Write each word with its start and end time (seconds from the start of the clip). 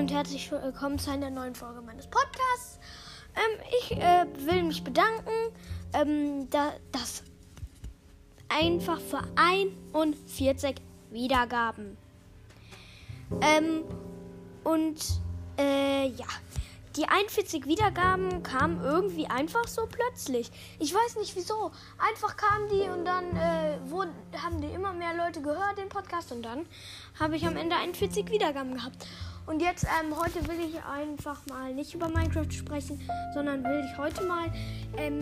und 0.00 0.10
herzlich 0.10 0.50
willkommen 0.50 0.98
zu 0.98 1.10
einer 1.10 1.28
neuen 1.28 1.54
Folge 1.54 1.82
meines 1.82 2.06
Podcasts. 2.06 2.78
Ähm, 3.36 3.60
ich 3.82 3.92
äh, 3.98 4.24
will 4.46 4.62
mich 4.62 4.82
bedanken, 4.82 5.30
ähm, 5.92 6.48
da, 6.48 6.72
dass 6.90 7.22
einfach 8.48 8.98
für 8.98 9.22
41 9.36 10.76
Wiedergaben. 11.10 11.98
Ähm, 13.42 13.84
und 14.64 14.96
äh, 15.58 16.06
ja, 16.06 16.26
die 16.96 17.06
41 17.06 17.66
Wiedergaben 17.66 18.42
kamen 18.42 18.82
irgendwie 18.82 19.26
einfach 19.26 19.68
so 19.68 19.86
plötzlich. 19.86 20.50
Ich 20.78 20.94
weiß 20.94 21.16
nicht 21.16 21.36
wieso. 21.36 21.72
Einfach 21.98 22.38
kamen 22.38 22.70
die 22.70 22.88
und 22.88 23.04
dann 23.04 23.36
äh, 23.36 23.78
wurden, 23.90 24.12
haben 24.42 24.62
die 24.62 24.68
immer 24.68 24.94
mehr 24.94 25.14
Leute 25.14 25.42
gehört, 25.42 25.76
den 25.76 25.90
Podcast. 25.90 26.32
Und 26.32 26.42
dann 26.42 26.64
habe 27.18 27.36
ich 27.36 27.46
am 27.46 27.58
Ende 27.58 27.76
41 27.76 28.30
Wiedergaben 28.30 28.74
gehabt. 28.74 29.06
Und 29.46 29.60
jetzt, 29.60 29.84
ähm, 29.84 30.14
heute 30.16 30.46
will 30.46 30.60
ich 30.60 30.82
einfach 30.84 31.44
mal 31.46 31.74
nicht 31.74 31.94
über 31.94 32.08
Minecraft 32.08 32.50
sprechen, 32.50 33.00
sondern 33.34 33.64
will 33.64 33.84
ich 33.90 33.98
heute 33.98 34.24
mal 34.24 34.52
ähm, 34.96 35.20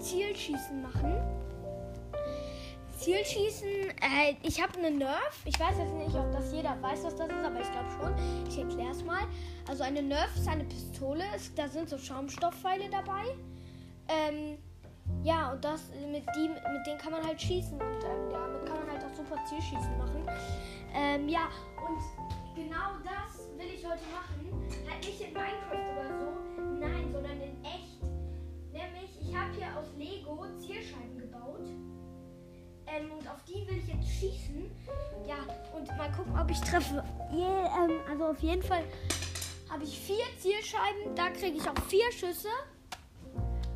Zielschießen 0.00 0.82
machen. 0.82 1.14
Zielschießen, 2.98 3.68
äh, 3.68 4.36
ich 4.42 4.62
habe 4.62 4.78
eine 4.78 4.90
Nerf. 4.90 5.42
Ich 5.44 5.58
weiß 5.58 5.76
jetzt 5.78 5.94
nicht, 5.94 6.14
ob 6.14 6.30
das 6.32 6.52
jeder 6.52 6.80
weiß, 6.80 7.04
was 7.04 7.16
das 7.16 7.28
ist, 7.28 7.44
aber 7.44 7.60
ich 7.60 7.70
glaube 7.72 7.90
schon. 7.98 8.48
Ich 8.48 8.58
erkläre 8.58 8.90
es 8.90 9.04
mal. 9.04 9.22
Also 9.68 9.82
eine 9.82 10.02
Nerf 10.02 10.34
ist 10.36 10.48
eine 10.48 10.64
Pistole, 10.64 11.24
ist, 11.34 11.58
da 11.58 11.68
sind 11.68 11.88
so 11.88 11.98
Schaumstoffpfeile 11.98 12.88
dabei. 12.90 13.24
Ähm, 14.08 14.58
ja, 15.24 15.52
und 15.52 15.64
das 15.64 15.88
mit, 16.10 16.24
die, 16.36 16.48
mit 16.48 16.86
denen 16.86 16.98
kann 16.98 17.12
man 17.12 17.26
halt 17.26 17.40
schießen 17.40 17.74
und 17.74 18.04
ähm, 18.04 18.30
damit 18.30 18.66
kann 18.66 18.78
man 18.78 18.90
halt 18.90 19.04
auch 19.04 19.16
super 19.16 19.36
Zielschießen 19.48 19.98
machen. 19.98 20.24
Ähm, 20.94 21.28
ja, 21.28 21.48
und 21.88 22.31
genau 22.54 22.98
das 23.04 23.48
will 23.56 23.74
ich 23.74 23.84
heute 23.84 24.04
machen. 24.12 24.68
Halt 24.88 25.04
nicht 25.04 25.20
in 25.20 25.32
Minecraft 25.32 25.92
oder 25.92 26.18
so, 26.18 26.32
nein, 26.78 27.10
sondern 27.12 27.40
in 27.40 27.64
echt. 27.64 28.02
Nämlich, 28.72 29.10
ich 29.20 29.34
habe 29.34 29.52
hier 29.54 29.76
aus 29.78 29.86
Lego 29.96 30.46
Zielscheiben 30.58 31.18
gebaut. 31.18 31.66
Ähm, 32.86 33.12
und 33.12 33.28
auf 33.28 33.42
die 33.44 33.66
will 33.66 33.78
ich 33.78 33.88
jetzt 33.88 34.08
schießen. 34.08 34.70
Ja, 35.26 35.36
und 35.74 35.86
mal 35.96 36.10
gucken, 36.12 36.38
ob 36.38 36.50
ich 36.50 36.60
treffe. 36.60 37.04
Yeah, 37.32 37.84
ähm, 37.84 38.00
also 38.08 38.26
auf 38.26 38.38
jeden 38.40 38.62
Fall 38.62 38.84
habe 39.70 39.84
ich 39.84 39.98
vier 39.98 40.24
Zielscheiben. 40.38 41.14
Da 41.14 41.30
kriege 41.30 41.56
ich 41.56 41.68
auch 41.68 41.78
vier 41.88 42.10
Schüsse. 42.12 42.48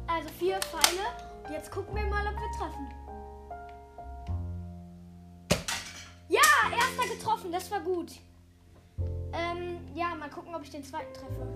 Also 0.07 0.29
vier 0.39 0.59
Pfeile. 0.61 1.07
Und 1.47 1.53
jetzt 1.53 1.71
gucken 1.71 1.95
wir 1.95 2.07
mal, 2.07 2.27
ob 2.27 2.35
wir 2.35 2.51
treffen. 2.59 2.89
Ja, 6.29 6.41
erster 6.71 7.15
getroffen. 7.15 7.53
Das 7.53 7.71
war 7.71 7.81
gut. 7.81 8.13
Ähm, 9.37 9.87
ja, 9.95 10.15
mal 10.15 10.31
gucken, 10.31 10.55
ob 10.55 10.63
ich 10.63 10.71
den 10.71 10.83
zweiten 10.83 11.13
treffe. 11.13 11.47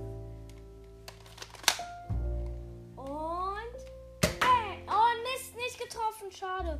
Und. 2.96 3.76
Ey, 4.22 4.84
oh 4.86 5.12
Mist, 5.22 5.56
nicht 5.56 5.78
getroffen. 5.78 6.30
Schade. 6.30 6.78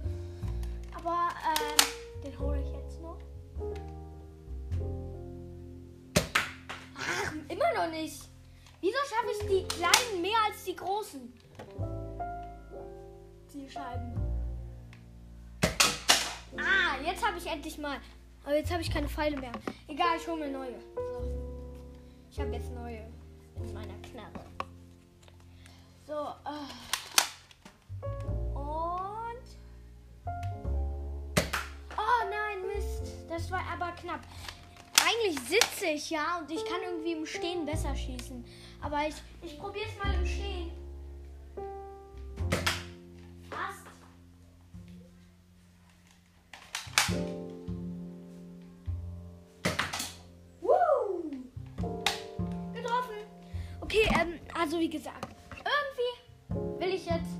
Aber 0.94 1.28
ähm, 1.56 2.22
den 2.22 2.38
hole 2.38 2.60
ich 2.60 2.70
jetzt 2.72 3.00
noch. 3.00 3.18
Ach, 6.98 7.32
immer 7.48 7.74
noch 7.74 7.90
nicht. 7.90 8.28
Wieso 8.82 8.98
schaffe 9.08 9.30
ich 9.32 9.46
die 9.48 9.68
kleinen 9.68 10.20
mehr 10.20 10.38
als 10.46 10.64
die 10.64 10.76
großen? 10.76 11.32
Die 13.54 13.68
Scheiben. 13.68 14.14
Ah, 16.56 17.00
jetzt 17.04 17.26
habe 17.26 17.38
ich 17.38 17.46
endlich 17.46 17.78
mal. 17.78 17.98
Aber 18.44 18.56
jetzt 18.56 18.72
habe 18.72 18.82
ich 18.82 18.90
keine 18.90 19.08
Pfeile 19.08 19.36
mehr. 19.36 19.52
Egal, 19.88 20.16
ich 20.18 20.26
hole 20.26 20.46
mir 20.46 20.50
neue. 20.50 20.74
So. 20.94 21.22
Ich 22.30 22.40
habe 22.40 22.52
jetzt 22.52 22.70
neue 22.72 23.06
in 23.56 23.74
meiner 23.74 23.94
Knarre. 24.02 24.44
So. 26.06 26.14
Äh. 26.48 26.66
Und. 28.54 29.46
Oh 31.96 32.22
nein, 32.30 32.66
Mist. 32.74 33.12
Das 33.28 33.50
war 33.50 33.62
aber 33.72 33.92
knapp. 33.92 34.20
Eigentlich 35.04 35.38
sitze 35.40 35.86
ich 35.86 36.10
ja 36.10 36.38
und 36.38 36.50
ich 36.50 36.64
kann 36.64 36.80
irgendwie 36.84 37.12
im 37.12 37.26
Stehen 37.26 37.66
besser 37.66 37.94
schießen. 37.94 38.44
Aber 38.80 39.06
ich, 39.06 39.14
ich 39.42 39.58
probiere 39.58 39.86
es 39.86 40.04
mal 40.04 40.14
im 40.14 40.26
Stehen. 40.26 40.79
Also 54.60 54.78
wie 54.78 54.90
gesagt, 54.90 55.34
irgendwie 55.54 56.80
will 56.84 56.94
ich 56.94 57.06
jetzt 57.06 57.38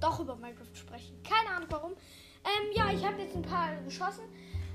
doch 0.00 0.18
über 0.20 0.34
Minecraft 0.36 0.74
sprechen. 0.74 1.22
Keine 1.22 1.54
Ahnung 1.54 1.68
warum. 1.70 1.92
Ähm, 1.92 2.72
ja, 2.74 2.90
ich 2.90 3.04
habe 3.04 3.20
jetzt 3.20 3.36
ein 3.36 3.42
paar 3.42 3.74
geschossen. 3.82 4.24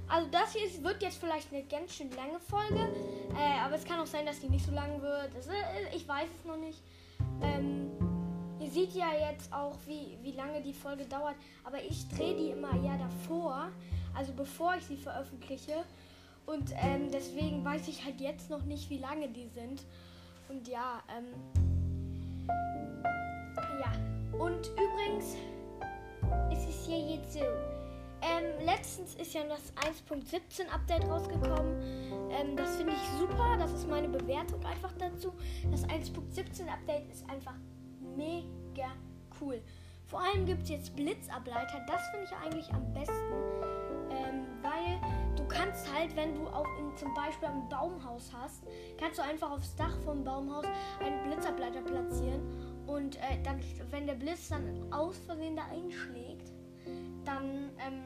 Also 0.07 0.29
das 0.29 0.53
hier 0.53 0.67
ist, 0.67 0.83
wird 0.83 1.01
jetzt 1.01 1.17
vielleicht 1.17 1.51
eine 1.51 1.63
ganz 1.63 1.95
schön 1.95 2.11
lange 2.11 2.39
Folge. 2.39 2.93
Äh, 3.35 3.59
aber 3.59 3.75
es 3.75 3.85
kann 3.85 3.99
auch 3.99 4.05
sein, 4.05 4.25
dass 4.25 4.39
die 4.39 4.49
nicht 4.49 4.65
so 4.65 4.71
lang 4.71 5.01
wird. 5.01 5.33
Das, 5.33 5.47
äh, 5.47 5.95
ich 5.95 6.07
weiß 6.07 6.29
es 6.37 6.45
noch 6.45 6.57
nicht. 6.57 6.83
Ähm, 7.41 7.89
ihr 8.59 8.69
seht 8.69 8.93
ja 8.93 9.07
jetzt 9.31 9.51
auch, 9.51 9.77
wie, 9.87 10.19
wie 10.21 10.33
lange 10.33 10.61
die 10.61 10.73
Folge 10.73 11.05
dauert. 11.05 11.35
Aber 11.63 11.81
ich 11.81 12.07
drehe 12.09 12.35
die 12.35 12.51
immer 12.51 12.71
eher 12.83 12.97
davor. 12.97 13.69
Also 14.13 14.33
bevor 14.33 14.75
ich 14.75 14.85
sie 14.85 14.97
veröffentliche. 14.97 15.85
Und 16.45 16.71
ähm, 16.83 17.09
deswegen 17.11 17.63
weiß 17.63 17.87
ich 17.87 18.03
halt 18.03 18.19
jetzt 18.19 18.49
noch 18.49 18.63
nicht, 18.63 18.89
wie 18.89 18.97
lange 18.99 19.29
die 19.29 19.47
sind. 19.47 19.81
Und 20.51 20.67
ja, 20.67 21.01
ähm, 21.17 21.27
ja. 23.79 24.37
Und 24.37 24.69
übrigens 24.71 25.37
ist 26.51 26.69
es 26.69 26.85
hier 26.85 26.99
jetzt 26.99 27.33
so. 27.33 27.39
Ähm, 27.39 28.65
letztens 28.65 29.15
ist 29.15 29.33
ja 29.33 29.43
das 29.45 29.73
1.17 29.77 30.67
Update 30.67 31.09
rausgekommen. 31.09 31.81
Ähm, 32.31 32.57
das 32.57 32.75
finde 32.75 32.91
ich 32.91 33.19
super. 33.19 33.55
Das 33.57 33.71
ist 33.71 33.87
meine 33.87 34.09
Bewertung 34.09 34.63
einfach 34.65 34.91
dazu. 34.99 35.33
Das 35.71 35.85
1.17 35.87 36.67
Update 36.67 37.09
ist 37.09 37.27
einfach 37.29 37.55
mega 38.15 38.91
cool. 39.39 39.61
Vor 40.05 40.19
allem 40.21 40.45
gibt 40.45 40.63
es 40.63 40.69
jetzt 40.69 40.95
Blitzableiter. 40.97 41.79
Das 41.87 42.01
finde 42.09 42.25
ich 42.25 42.35
eigentlich 42.35 42.73
am 42.73 42.93
besten. 42.93 43.80
Kannst 45.61 45.93
halt, 45.93 46.15
wenn 46.15 46.33
du 46.33 46.47
auch 46.47 46.65
in, 46.79 46.95
zum 46.97 47.13
Beispiel 47.13 47.47
ein 47.47 47.69
Baumhaus 47.69 48.31
hast, 48.33 48.63
kannst 48.99 49.19
du 49.19 49.23
einfach 49.23 49.51
aufs 49.51 49.75
Dach 49.75 49.95
vom 50.03 50.23
Baumhaus 50.23 50.65
einen 50.99 51.21
Blitzableiter 51.23 51.81
platzieren. 51.81 52.41
Und 52.87 53.17
äh, 53.17 53.39
dann, 53.43 53.59
wenn 53.91 54.07
der 54.07 54.15
Blitz 54.15 54.49
dann 54.49 54.91
aus 54.91 55.19
Versehen 55.19 55.55
da 55.55 55.65
einschlägt, 55.65 56.51
dann, 57.25 57.69
ähm, 57.77 58.01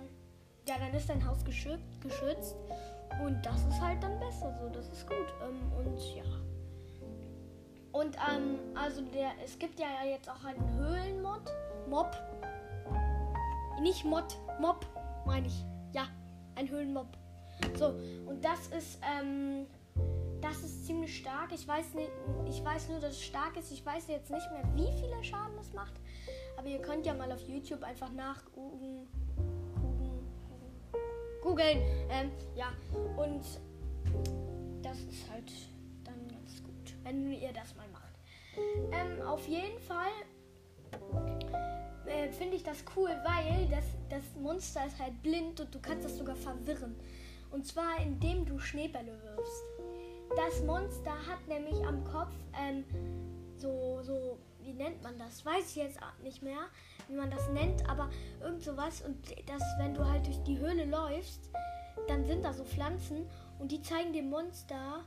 ja, 0.68 0.76
dann 0.80 0.94
ist 0.94 1.10
dein 1.10 1.26
Haus 1.26 1.46
geschützt, 1.46 2.02
geschützt. 2.02 2.58
Und 3.24 3.46
das 3.46 3.66
ist 3.68 3.80
halt 3.80 4.04
dann 4.04 4.20
besser 4.20 4.54
so. 4.62 4.68
Das 4.68 4.90
ist 4.90 5.08
gut. 5.08 5.34
Ähm, 5.42 5.72
und 5.78 5.98
ja. 6.14 6.24
Und 7.94 8.18
ähm, 8.18 8.60
also 8.76 9.02
der, 9.02 9.30
es 9.46 9.58
gibt 9.58 9.80
ja 9.80 9.88
jetzt 10.06 10.30
auch 10.30 10.44
einen 10.44 10.78
Höhlenmod. 10.78 11.44
Mob. 11.88 12.18
Nicht 13.82 14.04
Mod, 14.04 14.38
Mob, 14.60 14.86
meine 15.26 15.48
ich. 15.48 15.66
Ja, 15.94 16.08
ein 16.56 16.70
Höhlenmob. 16.70 17.08
So, 17.78 17.88
und 18.26 18.44
das 18.44 18.68
ist, 18.68 19.00
ähm, 19.02 19.68
das 20.42 20.58
ist 20.64 20.86
ziemlich 20.86 21.18
stark. 21.18 21.52
Ich 21.54 21.68
weiß 21.68 21.94
nicht, 21.94 22.12
ich 22.48 22.64
weiß 22.64 22.90
nur, 22.90 23.00
dass 23.00 23.12
es 23.12 23.24
stark 23.24 23.58
ist. 23.58 23.72
Ich 23.72 23.86
weiß 23.86 24.08
jetzt 24.08 24.30
nicht 24.30 24.50
mehr, 24.52 24.64
wie 24.76 24.92
viele 25.00 25.24
Schaden 25.24 25.58
es 25.60 25.74
macht. 25.74 25.94
Aber 26.58 26.68
ihr 26.68 26.82
könnt 26.82 27.06
ja 27.06 27.14
mal 27.14 27.32
auf 27.32 27.42
YouTube 27.48 27.84
einfach 27.84 28.12
nachgucken. 28.12 29.08
Googeln. 31.42 31.80
Ähm, 32.10 32.31
ja. 32.56 32.68
Und 33.18 33.44
das 34.81 35.00
ist 35.00 35.30
halt 35.30 35.51
dann 36.04 36.28
ganz 36.28 36.63
gut, 36.63 36.96
wenn 37.04 37.31
ihr 37.34 37.54
das 37.54 37.75
mal 37.75 37.88
macht. 37.90 38.06
Ähm, 38.92 39.22
auf 39.22 39.48
jeden 39.48 39.80
Fall 39.80 40.12
äh, 42.06 42.30
finde 42.30 42.56
ich 42.56 42.63
das 42.63 42.84
cool, 42.96 43.10
weil 43.10 43.68
das, 43.69 43.86
das 44.10 44.24
Monster 44.42 44.86
ist 44.86 45.00
halt 45.00 45.22
blind 45.22 45.60
und 45.60 45.74
du 45.74 45.80
kannst 45.80 46.06
das 46.06 46.18
sogar 46.18 46.36
verwirren. 46.36 46.96
Und 47.56 47.66
zwar 47.66 48.02
indem 48.02 48.46
du 48.46 48.60
Schneebälle 48.60 49.18
wirfst. 49.24 49.63
Das 50.36 50.62
Monster 50.63 51.13
hat 51.25 51.48
nämlich 51.48 51.81
am 51.88 52.04
Kopf 52.04 52.34
ähm, 52.54 52.84
so, 53.56 54.00
so, 54.02 54.38
wie 54.62 54.74
nennt 54.74 55.02
man 55.02 55.18
das? 55.18 55.46
Weiß 55.46 55.69
ich 55.69 55.78
jetzt 55.78 55.98
nicht 56.22 56.44
mehr, 56.44 56.68
wie 57.07 57.16
man 57.16 57.31
das 57.31 57.48
nennt, 57.52 57.90
aber 57.90 58.10
irgend 58.42 58.62
sowas. 58.62 59.04
Und 59.04 59.18
das, 59.48 59.63
wenn 59.80 59.94
du 59.94 60.06
halt 60.06 60.28
durch 60.28 60.44
die 60.44 60.60
Höhle 60.60 60.84
läufst, 60.84 61.50
dann 62.10 62.25
sind 62.25 62.44
da 62.44 62.52
so 62.52 62.66
Pflanzen 62.66 63.25
und 63.58 63.72
die 63.72 63.81
zeigen 63.81 64.12
dem 64.12 64.30
Monster, 64.30 65.06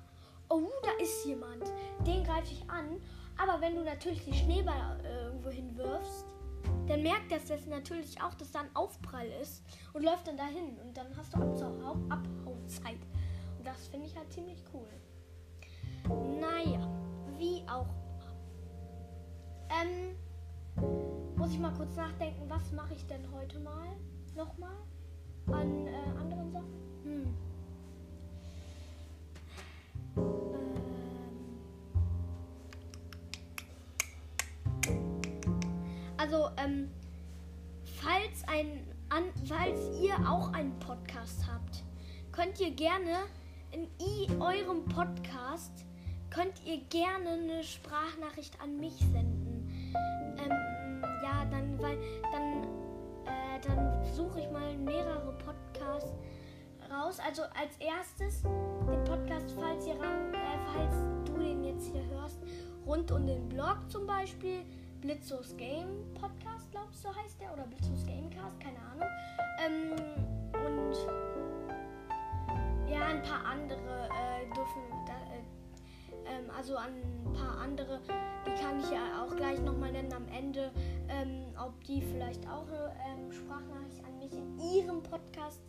oh, 0.48 0.70
da 0.82 1.04
ist 1.04 1.26
jemand. 1.26 1.64
Den 2.06 2.24
greife 2.24 2.50
ich 2.50 2.70
an. 2.70 2.98
Aber 3.36 3.60
wenn 3.60 3.74
du 3.74 3.84
natürlich 3.84 4.24
die 4.24 4.32
Schneeball 4.32 4.98
äh, 5.04 5.26
irgendwo 5.26 5.50
hinwirfst, 5.50 6.24
dann 6.88 7.02
merkt 7.02 7.30
das 7.30 7.46
das 7.46 7.66
natürlich 7.66 8.20
auch, 8.22 8.34
dass 8.34 8.52
da 8.52 8.60
ein 8.60 8.74
Aufprall 8.74 9.28
ist 9.42 9.62
und 9.92 10.02
läuft 10.02 10.26
dann 10.26 10.36
dahin. 10.36 10.78
Und 10.78 10.96
dann 10.96 11.14
hast 11.16 11.34
du 11.34 11.38
Abhauzeit. 12.08 13.00
Und 13.58 13.66
das 13.66 13.88
finde 13.88 14.06
ich 14.06 14.16
halt 14.16 14.32
ziemlich 14.32 14.64
cool. 14.72 14.88
Naja, 16.40 16.88
wie 17.36 17.62
auch 17.68 17.86
immer. 17.86 18.34
Ähm, 19.70 20.16
muss 21.36 21.52
ich 21.52 21.58
mal 21.58 21.72
kurz 21.74 21.94
nachdenken, 21.96 22.48
was 22.48 22.72
mache 22.72 22.94
ich 22.94 23.06
denn 23.06 23.30
heute 23.32 23.58
mal? 23.60 23.88
Nochmal? 24.34 24.76
An 25.48 25.86
äh, 25.86 25.97
ähm, 36.62 36.90
falls, 37.84 38.46
ein, 38.46 38.86
an, 39.08 39.24
falls 39.46 39.80
ihr 40.00 40.14
auch 40.28 40.52
einen 40.52 40.78
Podcast 40.78 41.46
habt, 41.50 41.84
könnt 42.32 42.60
ihr 42.60 42.70
gerne 42.70 43.16
in 43.70 44.40
eurem 44.40 44.84
Podcast 44.86 45.84
könnt 46.30 46.64
ihr 46.64 46.78
gerne 46.88 47.30
eine 47.30 47.64
Sprachnachricht 47.64 48.60
an 48.60 48.78
mich 48.78 48.96
senden. 48.98 49.94
Ähm, 50.38 51.02
ja, 51.22 51.44
dann, 51.50 51.78
weil 51.80 51.98
dann, 52.32 52.64
äh, 53.24 53.60
dann 53.66 54.04
suche 54.14 54.40
ich 54.40 54.50
mal 54.50 54.76
mehrere 54.78 55.32
Podcasts 55.38 56.12
raus. 56.90 57.18
Also 57.26 57.42
als 57.42 57.76
erstes 57.78 58.42
den 58.42 59.04
Podcast, 59.04 59.54
falls 59.58 59.86
ihr 59.86 59.94
äh, 59.94 60.58
falls 60.74 60.94
du 61.24 61.38
den 61.38 61.64
jetzt 61.64 61.90
hier 61.92 62.04
hörst, 62.06 62.38
rund 62.86 63.10
um 63.10 63.26
den 63.26 63.48
Blog 63.48 63.78
zum 63.88 64.06
Beispiel. 64.06 64.64
Blitzos 65.00 65.56
Game 65.56 66.12
Podcast, 66.14 66.70
glaubst 66.72 67.04
du, 67.04 67.08
heißt 67.14 67.40
der? 67.40 67.52
Oder 67.52 67.64
Blitzos 67.66 68.04
Gamecast, 68.04 68.58
keine 68.58 68.78
Ahnung. 68.78 69.08
Ähm, 69.64 69.92
und 70.52 70.96
ja, 72.90 73.06
ein 73.06 73.22
paar 73.22 73.44
andere 73.44 74.08
äh, 74.08 74.46
dürfen, 74.54 74.82
da, 75.06 75.14
äh, 75.32 76.36
ähm, 76.36 76.50
also 76.56 76.76
ein 76.76 77.32
paar 77.32 77.58
andere, 77.58 78.00
die 78.44 78.62
kann 78.62 78.80
ich 78.80 78.90
ja 78.90 79.22
auch 79.22 79.36
gleich 79.36 79.60
nochmal 79.60 79.92
nennen 79.92 80.12
am 80.12 80.26
Ende, 80.28 80.72
ähm, 81.08 81.44
ob 81.64 81.82
die 81.84 82.02
vielleicht 82.02 82.48
auch 82.48 82.66
eine 82.66 82.92
ähm, 83.06 83.30
Sprachnachricht 83.30 84.04
an 84.04 84.18
mich 84.18 84.32
in 84.32 84.58
ihrem 84.58 85.02
Podcast 85.02 85.62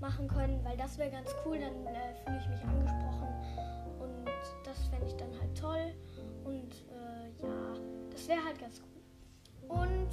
machen 0.00 0.28
können, 0.28 0.62
weil 0.64 0.76
das 0.76 0.98
wäre 0.98 1.10
ganz 1.10 1.34
cool, 1.44 1.58
dann 1.58 1.86
äh, 1.86 2.14
fühle 2.24 2.38
ich 2.38 2.48
mich 2.48 2.62
angesprochen 2.62 3.28
und 4.00 4.24
das 4.64 4.86
fände 4.86 5.06
ich 5.06 5.16
dann 5.16 5.32
halt 5.40 5.58
toll 5.58 5.94
und 6.44 6.72
äh, 6.90 7.46
ja, 7.46 7.71
das 8.22 8.28
wäre 8.28 8.44
halt 8.44 8.58
ganz 8.60 8.80
cool. 8.80 9.68
Und 9.68 10.10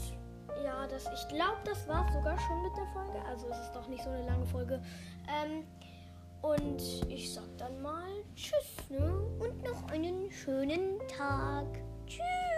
ja, 0.64 0.88
das, 0.88 1.06
ich 1.14 1.28
glaube, 1.28 1.60
das 1.64 1.88
war 1.88 2.08
es 2.08 2.14
sogar 2.14 2.38
schon 2.40 2.64
mit 2.64 2.76
der 2.76 2.88
Folge. 2.88 3.24
Also 3.28 3.48
es 3.50 3.60
ist 3.60 3.74
doch 3.74 3.88
nicht 3.88 4.04
so 4.04 4.10
eine 4.10 4.26
lange 4.26 4.46
Folge. 4.48 4.82
Ähm, 5.28 5.64
und 6.42 6.82
ich 7.08 7.32
sag 7.32 7.46
dann 7.58 7.82
mal 7.82 8.10
Tschüss 8.36 8.90
ne? 8.90 9.14
und 9.40 9.64
noch 9.64 9.92
einen 9.92 10.32
schönen 10.32 10.98
Tag. 11.08 11.68
Tschüss. 12.08 12.49